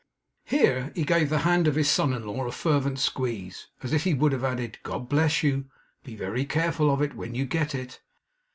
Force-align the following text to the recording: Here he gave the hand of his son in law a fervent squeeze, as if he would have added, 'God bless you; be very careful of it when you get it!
Here 0.45 0.91
he 0.95 1.03
gave 1.03 1.29
the 1.29 1.37
hand 1.45 1.67
of 1.67 1.75
his 1.75 1.87
son 1.87 2.11
in 2.11 2.25
law 2.25 2.47
a 2.47 2.51
fervent 2.51 2.97
squeeze, 2.97 3.67
as 3.83 3.93
if 3.93 4.03
he 4.03 4.15
would 4.15 4.31
have 4.31 4.43
added, 4.43 4.79
'God 4.81 5.07
bless 5.07 5.43
you; 5.43 5.65
be 6.03 6.15
very 6.15 6.43
careful 6.43 6.89
of 6.91 7.03
it 7.03 7.13
when 7.13 7.35
you 7.35 7.45
get 7.45 7.75
it! 7.75 8.01